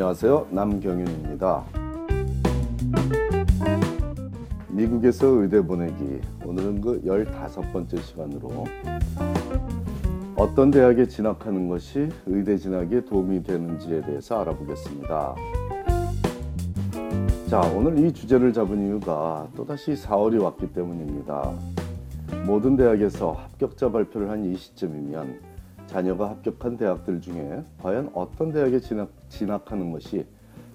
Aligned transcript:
안녕하세요. 0.00 0.46
남경윤입니다. 0.50 1.62
미국에서 4.70 5.26
의대 5.26 5.60
보내기. 5.60 6.22
오늘은 6.42 6.80
그 6.80 7.02
15번째 7.02 8.00
시간으로 8.00 8.64
어떤 10.36 10.70
대학에 10.70 11.06
진학하는 11.06 11.68
것이 11.68 12.08
의대 12.24 12.56
진학에 12.56 13.04
도움이 13.04 13.42
되는지에 13.42 14.00
대해서 14.00 14.40
알아보겠습니다. 14.40 15.34
자, 17.50 17.60
오늘 17.76 17.98
이 17.98 18.10
주제를 18.10 18.54
잡은 18.54 18.86
이유가 18.86 19.48
또다시 19.54 19.92
4월이 19.92 20.42
왔기 20.42 20.72
때문입니다. 20.72 21.52
모든 22.46 22.74
대학에서 22.74 23.32
합격자 23.32 23.92
발표를 23.92 24.30
한 24.30 24.46
이 24.46 24.56
시점이면 24.56 25.49
자녀가 25.90 26.30
합격한 26.30 26.76
대학들 26.76 27.20
중에 27.20 27.64
과연 27.82 28.12
어떤 28.14 28.52
대학에 28.52 28.78
진학, 28.78 29.10
진학 29.28 29.72
하는 29.72 29.90
것이 29.90 30.24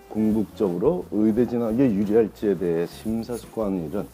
궁극적으로 0.09 1.05
의대 1.09 1.47
진학에 1.47 1.89
유리할지에 1.89 2.57
대해 2.57 2.85
심사숙고하는 2.85 3.87
일은 3.87 4.05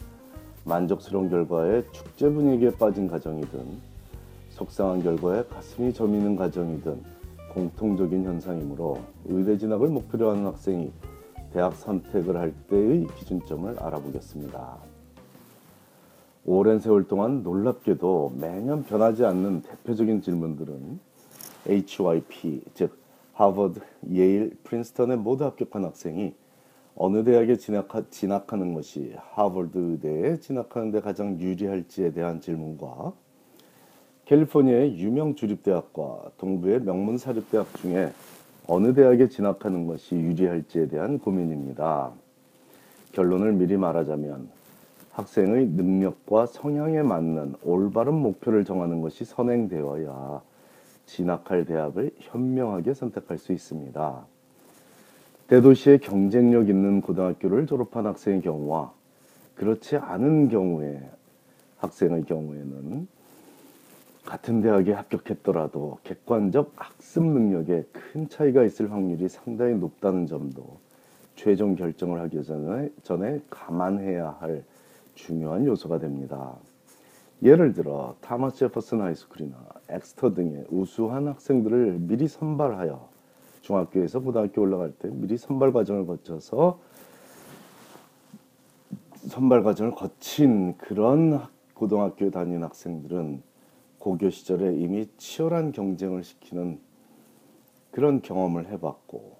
만족스러운 0.64 1.28
결과에 1.28 1.82
축제 1.90 2.30
분위기에 2.30 2.70
빠진 2.70 3.08
가정이든 3.08 3.66
속상한 4.50 5.02
결과에 5.02 5.42
가슴이 5.50 5.92
저미는 5.92 6.36
가정이든 6.36 7.02
공통적인 7.52 8.24
현상이므로 8.24 9.00
의대 9.24 9.58
진학을 9.58 9.88
목표로 9.88 10.30
하는 10.30 10.46
학생이 10.46 10.92
대학 11.52 11.74
선택을 11.74 12.36
할 12.36 12.54
때의 12.68 13.08
기준점을 13.18 13.76
알아보겠습니다. 13.76 14.91
오랜 16.54 16.80
세월 16.80 17.08
동안 17.08 17.42
놀랍게도 17.42 18.34
매년 18.38 18.84
변하지 18.84 19.24
않는 19.24 19.62
대표적인 19.62 20.20
질문들은 20.20 21.00
HYP, 21.66 22.62
즉 22.74 22.98
하버드, 23.32 23.80
예일, 24.10 24.58
프린스턴에 24.62 25.16
모두 25.16 25.44
합격한 25.44 25.82
학생이 25.82 26.34
어느 26.94 27.24
대학에 27.24 27.56
진학하, 27.56 28.02
진학하 28.10 28.56
는 28.58 28.74
것이 28.74 29.14
하버드 29.32 29.78
의대에 29.78 30.40
진학하는 30.40 30.90
데 30.90 31.00
가장 31.00 31.40
유리할지에 31.40 32.12
대한 32.12 32.42
질문과 32.42 33.14
캘리포니아의 34.26 34.98
유명 34.98 35.34
주립대학과 35.34 36.32
동부의 36.36 36.82
명문 36.82 37.16
사립대학 37.16 37.74
중에 37.78 38.12
어느 38.66 38.92
대학에 38.92 39.30
진학하는 39.30 39.86
것이 39.86 40.16
유리할지에 40.16 40.88
대한 40.88 41.18
고민입니다. 41.18 42.12
결론을 43.12 43.52
미리 43.54 43.78
말하자면 43.78 44.62
학생의 45.12 45.66
능력과 45.68 46.46
성향에 46.46 47.02
맞는 47.02 47.56
올바른 47.62 48.14
목표를 48.14 48.64
정하는 48.64 49.00
것이 49.02 49.24
선행되어야 49.24 50.42
진학할 51.06 51.64
대학을 51.64 52.12
현명하게 52.18 52.94
선택할 52.94 53.38
수 53.38 53.52
있습니다. 53.52 54.26
대도시의 55.48 55.98
경쟁력 55.98 56.68
있는 56.68 57.02
고등학교를 57.02 57.66
졸업한 57.66 58.06
학생의 58.06 58.40
경우와 58.40 58.92
그렇지 59.54 59.96
않은 59.96 60.48
경우에 60.48 61.02
학생의 61.78 62.24
경우에는 62.24 63.06
같은 64.24 64.62
대학에 64.62 64.92
합격했더라도 64.92 65.98
객관적 66.04 66.72
학습 66.76 67.24
능력에 67.24 67.84
큰 67.92 68.28
차이가 68.28 68.62
있을 68.62 68.90
확률이 68.90 69.28
상당히 69.28 69.74
높다는 69.74 70.26
점도 70.26 70.78
최종 71.34 71.74
결정을 71.74 72.20
하기 72.20 72.42
전에, 73.02 73.40
감안해야 73.50 74.36
할 74.40 74.62
중요한 75.14 75.66
요소가 75.66 75.98
됩니다. 75.98 76.56
예를 77.42 77.72
들어 77.72 78.14
Thomas 78.20 78.58
Jefferson 78.58 79.00
High 79.00 79.17
School이나 79.17 79.56
Exeter 79.88 80.32
등의 80.34 80.66
우수한 80.70 81.26
학생들을 81.28 81.98
미리 82.00 82.28
선발하여 82.28 83.08
중학교에서 83.62 84.20
고등학교 84.20 84.62
올라갈 84.62 84.92
때 84.92 85.08
미리 85.10 85.36
선발 85.36 85.72
과정을 85.72 86.06
거쳐서 86.06 86.78
선발 89.28 89.62
과정을 89.62 89.92
거친 89.92 90.76
그런 90.78 91.40
고등학교 91.74 92.30
다닌 92.30 92.62
학생들은 92.62 93.42
고교 93.98 94.30
시절에 94.30 94.74
이미 94.76 95.08
치열한 95.16 95.72
경쟁을 95.72 96.24
시키는 96.24 96.80
그런 97.92 98.20
경험을 98.22 98.66
해봤고 98.66 99.36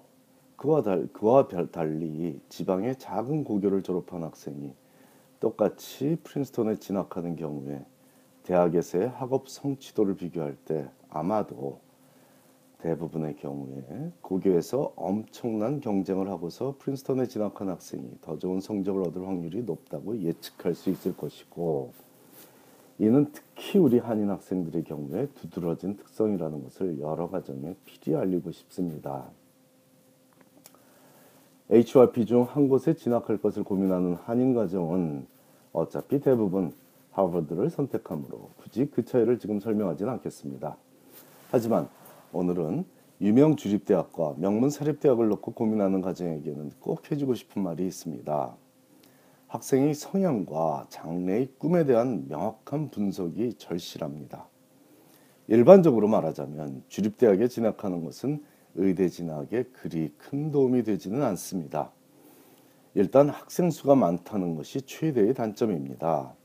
그와, 0.55 0.81
달, 0.83 1.07
그와 1.11 1.47
달리 1.47 2.39
지방의 2.47 2.97
작은 2.97 3.43
고교를 3.43 3.83
졸업한 3.83 4.23
학생이 4.23 4.73
똑같이 5.43 6.17
프린스턴에 6.23 6.77
진학하는 6.77 7.35
경우에 7.35 7.85
대학에서의 8.43 9.09
학업 9.09 9.49
성취도를 9.49 10.15
비교할 10.15 10.55
때 10.55 10.89
아마도 11.09 11.81
대부분의 12.77 13.35
경우에 13.35 13.83
고교에서 14.21 14.93
엄청난 14.95 15.81
경쟁을 15.81 16.29
하고서 16.29 16.75
프린스턴에 16.79 17.25
진학한 17.25 17.67
학생이 17.67 18.09
더 18.21 18.39
좋은 18.39 18.61
성적을 18.61 19.01
얻을 19.01 19.27
확률이 19.27 19.63
높다고 19.63 20.17
예측할 20.21 20.75
수 20.75 20.89
있을 20.89 21.17
것이고 21.17 21.91
이는 22.99 23.29
특히 23.33 23.79
우리 23.79 23.99
한인 23.99 24.29
학생들의 24.29 24.85
경우에 24.85 25.27
두드러진 25.35 25.97
특성이라는 25.97 26.63
것을 26.63 27.01
여러 27.01 27.29
가정에 27.29 27.75
필히 27.83 28.15
알리고 28.15 28.53
싶습니다. 28.53 29.25
HRP 31.69 32.25
중 32.25 32.43
한 32.43 32.69
곳에 32.69 32.93
진학할 32.93 33.39
것을 33.39 33.63
고민하는 33.63 34.13
한인 34.15 34.53
가정은 34.53 35.32
어차피 35.73 36.21
대부분 36.21 36.73
하버드를 37.11 37.69
선택하므로 37.69 38.51
굳이 38.57 38.85
그 38.85 39.03
차이를 39.03 39.39
지금 39.39 39.59
설명하지는 39.59 40.11
않겠습니다. 40.13 40.77
하지만 41.51 41.89
오늘은 42.31 42.85
유명 43.21 43.55
주립대학과 43.55 44.35
명문 44.37 44.69
사립대학을 44.69 45.27
놓고 45.29 45.53
고민하는 45.53 46.01
가정에게는 46.01 46.71
꼭 46.79 47.11
해주고 47.11 47.35
싶은 47.35 47.61
말이 47.61 47.85
있습니다. 47.85 48.55
학생의 49.47 49.93
성향과 49.93 50.87
장래의 50.89 51.49
꿈에 51.59 51.85
대한 51.85 52.25
명확한 52.27 52.89
분석이 52.89 53.53
절실합니다. 53.59 54.47
일반적으로 55.47 56.07
말하자면 56.07 56.83
주립대학에 56.87 57.47
진학하는 57.47 58.03
것은 58.03 58.43
의대 58.75 59.09
진학에 59.09 59.63
그리 59.73 60.11
큰 60.17 60.51
도움이 60.51 60.83
되지는 60.83 61.21
않습니다. 61.21 61.91
일단 62.95 63.29
학생 63.29 63.71
수가 63.71 63.95
많다는 63.95 64.55
것이 64.55 64.81
최대의 64.81 65.33
단점입니다. 65.33 66.35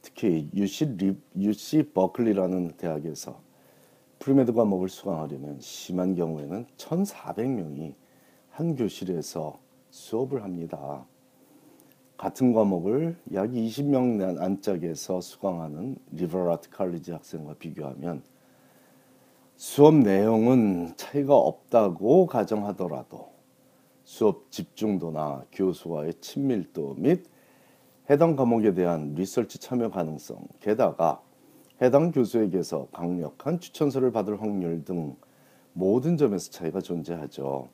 특히 0.00 0.48
UC, 0.54 0.96
리, 0.96 1.16
UC 1.36 1.90
버클리라는 1.92 2.76
대학에서 2.76 3.40
premed 4.18 4.52
과목을 4.52 4.88
수강하려면 4.88 5.58
심한 5.60 6.14
경우에는 6.14 6.66
1,400명이 6.76 7.94
한 8.50 8.76
교실에서 8.76 9.58
수업을 9.90 10.44
합니다. 10.44 11.04
같은 12.16 12.52
과목을 12.52 13.16
약 13.32 13.50
20명 13.50 14.40
안짝에서 14.40 15.20
수강하는 15.20 15.96
liberal 16.12 16.53
art 16.53 16.70
college 16.70 17.10
학생과 17.10 17.54
비교하면 17.54 18.22
수업 19.56 19.96
내용은 19.96 20.92
차이가 20.96 21.34
없다고 21.34 22.26
가정하더라도 22.26 23.31
수업 24.12 24.50
집중도나 24.50 25.46
교수와의 25.52 26.12
친밀도 26.20 26.96
및 26.98 27.24
해당 28.10 28.36
과목에 28.36 28.74
대한 28.74 29.14
리서치 29.14 29.58
참여 29.58 29.88
가능성, 29.88 30.48
게다가 30.60 31.22
해당 31.80 32.10
교수에게서 32.12 32.88
강력한 32.92 33.58
추천서를 33.58 34.12
받을 34.12 34.42
확률 34.42 34.84
등 34.84 35.16
모든 35.72 36.18
점에서 36.18 36.50
차이가 36.50 36.82
존재하죠. 36.82 37.70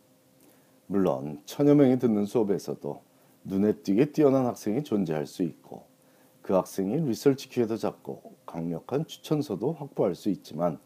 물론 0.86 1.42
천여 1.44 1.74
명이 1.74 1.98
듣는 1.98 2.24
수업에서도 2.24 3.02
눈에 3.42 3.72
띄게 3.72 4.12
뛰어난 4.12 4.46
학생이 4.46 4.84
존재할 4.84 5.26
수 5.26 5.42
있고 5.42 5.86
그 6.40 6.52
학생이 6.52 7.00
리서치 7.00 7.48
기회도 7.48 7.76
잡고 7.76 8.36
강력한 8.46 9.08
추천서도 9.08 9.72
확보할 9.72 10.14
수 10.14 10.28
있지만 10.28 10.78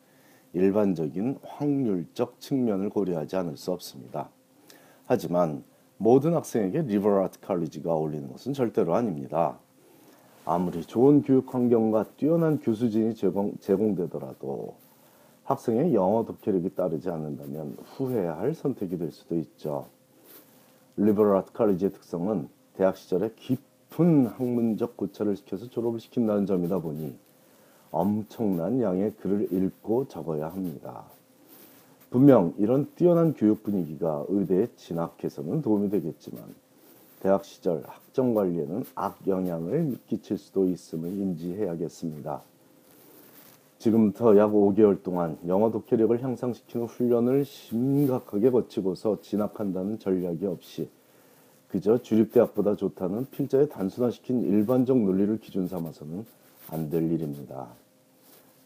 일반적인 0.54 1.40
확률적 1.44 2.40
측면을 2.40 2.88
고려하지 2.88 3.37
않을 3.37 3.58
수 3.58 3.70
없습니다. 3.70 4.31
하지만 5.12 5.62
모든 5.99 6.32
학생에게 6.32 6.82
리버럴 6.82 7.23
아트 7.23 7.38
칼리지가 7.41 7.93
어울리는 7.93 8.32
것은 8.32 8.55
절대로 8.55 8.94
아닙니다. 8.94 9.59
아무리 10.47 10.82
좋은 10.82 11.20
교육 11.20 11.55
환경과 11.55 12.06
뛰어난 12.17 12.59
교수진이 12.59 13.14
제공, 13.14 13.53
제공되더라도 13.61 14.75
학생의 15.44 15.93
영어 15.93 16.25
독해력이 16.25 16.75
따르지 16.75 17.11
않는다면 17.11 17.76
후회해야 17.85 18.38
할 18.38 18.55
선택이 18.55 18.97
될 18.97 19.12
수도 19.12 19.37
있죠. 19.37 19.85
리버럴 20.97 21.37
아트 21.37 21.53
칼리지의 21.53 21.93
특성은 21.93 22.49
대학 22.79 22.97
시절에 22.97 23.32
깊은 23.37 24.29
학문적 24.29 24.97
고찰을 24.97 25.37
시켜서 25.37 25.69
졸업을 25.69 26.00
시킨다는 26.00 26.47
점이다 26.47 26.79
보니 26.79 27.14
엄청난 27.91 28.81
양의 28.81 29.12
글을 29.20 29.53
읽고 29.53 30.09
적어야 30.09 30.47
합니다. 30.47 31.05
분명 32.12 32.53
이런 32.59 32.87
뛰어난 32.94 33.32
교육 33.32 33.62
분위기가 33.62 34.26
의대에 34.29 34.69
진학해서는 34.76 35.62
도움이 35.62 35.88
되겠지만 35.88 36.44
대학 37.20 37.44
시절 37.44 37.82
학점 37.87 38.35
관리에는 38.35 38.85
악영향을 38.94 39.97
끼칠 40.09 40.37
수도 40.37 40.69
있음을 40.69 41.09
인지해야겠습니다. 41.09 42.43
지금부터 43.79 44.37
약 44.37 44.53
5개월 44.53 45.03
동안 45.03 45.38
영어 45.47 45.70
독해력을 45.70 46.23
향상시키는 46.23 46.87
훈련을 46.87 47.47
심각하게 47.47 48.50
거치고서 48.50 49.23
진학한다는 49.23 49.99
전략이 49.99 50.44
없이 50.47 50.91
그저 51.69 51.97
주립대학보다 51.97 52.76
좋다는 52.76 53.26
필자에 53.31 53.69
단순화시킨 53.69 54.43
일반적 54.43 54.99
논리를 54.99 55.41
기준 55.41 55.67
삼아서는 55.67 56.26
안 56.69 56.91
될 56.91 57.11
일입니다. 57.11 57.69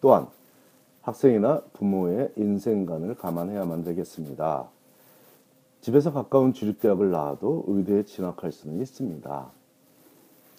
또한 0.00 0.26
학생이나 1.06 1.62
부모의 1.72 2.32
인생관을 2.34 3.14
감안해야만 3.14 3.84
되겠습니다. 3.84 4.66
집에서 5.80 6.12
가까운 6.12 6.52
주립대학을 6.52 7.12
나와도 7.12 7.62
의대에 7.68 8.02
진학할 8.02 8.50
수는 8.50 8.80
있습니다. 8.80 9.46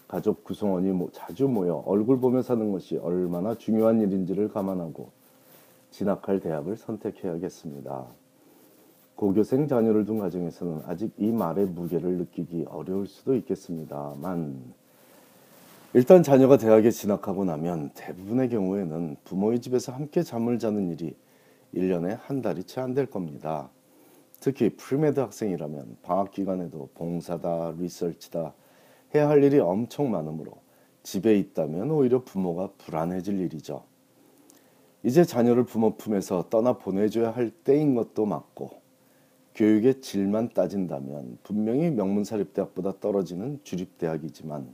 가족 0.08 0.46
구성원이 0.46 1.10
자주 1.12 1.50
모여 1.50 1.84
얼굴 1.86 2.22
보며 2.22 2.42
사는 2.42 2.72
것이 2.72 2.96
얼마나 2.96 3.56
중요한 3.56 4.00
일인지를 4.00 4.48
감안하고 4.48 5.10
진학할 5.92 6.40
대학을 6.40 6.78
선택해야겠습니다. 6.78 8.06
고교생 9.18 9.68
자녀를 9.68 10.06
둔 10.06 10.20
가정에서는 10.20 10.84
아직 10.86 11.12
이 11.18 11.30
말의 11.30 11.66
무게를 11.66 12.20
느끼기 12.20 12.68
어려울 12.70 13.06
수도 13.06 13.36
있겠습니다만 13.36 14.64
일단 15.94 16.22
자녀가 16.22 16.58
대학에 16.58 16.92
진학하고 16.92 17.46
나면 17.46 17.92
대부분의 17.96 18.50
경우에는 18.50 19.18
부모의 19.24 19.62
집에서 19.62 19.94
함께 19.94 20.22
잠을 20.22 20.60
자는 20.60 20.90
일이 20.90 21.16
1년에 21.74 22.18
한 22.22 22.42
달이 22.42 22.64
채 22.66 22.82
안 22.82 22.94
될 22.94 23.06
겁니다. 23.06 23.70
특히 24.40 24.70
premed 24.70 25.20
학생이라면 25.20 25.98
방학 26.04 26.32
기간에도 26.32 26.90
봉사다, 26.94 27.74
리서치다 27.78 28.54
해야 29.16 29.30
할 29.30 29.44
일이 29.44 29.60
엄청 29.60 30.12
많으므로 30.12 30.52
집에 31.04 31.38
있다면 31.40 31.90
오히려 31.90 32.24
부모가 32.24 32.70
불안해질 32.78 33.40
일이죠. 33.40 33.84
이제 35.04 35.24
자녀를 35.24 35.64
부모 35.64 35.96
품에서 35.96 36.50
떠나 36.50 36.74
보내줘야 36.74 37.32
할 37.32 37.50
때인 37.50 37.96
것도 37.96 38.26
맞고 38.26 38.72
교육의 39.56 40.02
질만 40.02 40.50
따진다면 40.50 41.40
분명히 41.44 41.90
명문사립대학보다 41.90 43.00
떨어지는 43.00 43.60
주립대학이지만 43.64 44.74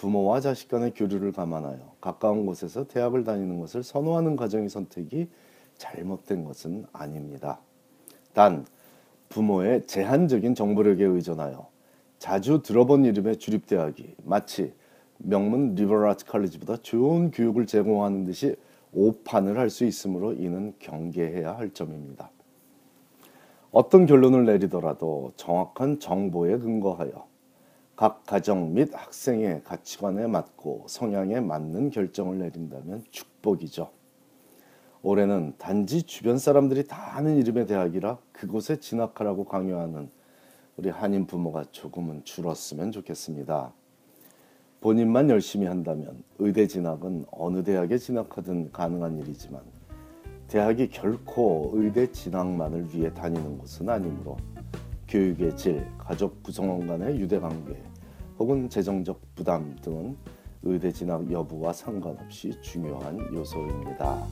부모와 0.00 0.40
자식 0.40 0.68
간의 0.68 0.94
교류를 0.94 1.30
감안하여 1.30 1.96
가까운 2.00 2.46
곳에서 2.46 2.88
대학을 2.88 3.22
다니는 3.22 3.60
것을 3.60 3.82
선호하는 3.82 4.34
가정의 4.34 4.70
선택이 4.70 5.28
잘못된 5.76 6.46
것은 6.46 6.86
아닙니다. 6.90 7.60
단 8.32 8.64
부모의 9.28 9.86
제한적인 9.86 10.54
정보력에 10.54 11.04
의존하여 11.04 11.68
자주 12.18 12.62
들어본 12.62 13.04
이름의 13.04 13.36
주립 13.36 13.66
대학이 13.66 14.14
마치 14.24 14.72
명문 15.18 15.74
리버라트 15.74 16.24
칼리지보다 16.24 16.78
좋은 16.78 17.30
교육을 17.30 17.66
제공하는 17.66 18.24
듯이 18.24 18.56
오판을 18.94 19.58
할 19.58 19.68
수 19.68 19.84
있으므로 19.84 20.32
이는 20.32 20.72
경계해야 20.78 21.58
할 21.58 21.74
점입니다. 21.74 22.30
어떤 23.70 24.06
결론을 24.06 24.46
내리더라도 24.46 25.32
정확한 25.36 26.00
정보에 26.00 26.56
근거하여 26.56 27.29
각 28.00 28.24
가정 28.24 28.72
및 28.72 28.88
학생의 28.94 29.62
가치관에 29.62 30.26
맞고 30.26 30.86
성향에 30.88 31.38
맞는 31.40 31.90
결정을 31.90 32.38
내린다면 32.38 33.04
축복이죠. 33.10 33.90
올해는 35.02 35.52
단지 35.58 36.04
주변 36.04 36.38
사람들이 36.38 36.86
다 36.86 37.18
아는 37.18 37.36
이름의 37.36 37.66
대학이라 37.66 38.16
그곳에 38.32 38.80
진학하라고 38.80 39.44
강요하는 39.44 40.08
우리 40.78 40.88
한인 40.88 41.26
부모가 41.26 41.66
조금은 41.72 42.24
줄었으면 42.24 42.90
좋겠습니다. 42.90 43.70
본인만 44.80 45.28
열심히 45.28 45.66
한다면 45.66 46.24
의대 46.38 46.66
진학은 46.66 47.26
어느 47.30 47.62
대학에 47.62 47.98
진학하든 47.98 48.72
가능한 48.72 49.18
일이지만 49.18 49.60
대학이 50.48 50.88
결코 50.88 51.72
의대 51.74 52.10
진학만을 52.10 52.94
위해 52.94 53.12
다니는 53.12 53.58
곳은 53.58 53.90
아니므로 53.90 54.38
교육의 55.06 55.54
질, 55.54 55.86
가족 55.98 56.42
구성원 56.42 56.86
간의 56.86 57.20
유대 57.20 57.38
관계 57.38 57.89
혹은 58.40 58.70
재정적 58.70 59.20
부담 59.34 59.76
등은 59.82 60.16
의대 60.62 60.90
진학 60.90 61.30
여부와 61.30 61.74
상관없이 61.74 62.58
중요한 62.62 63.18
요소입니다. 63.34 64.26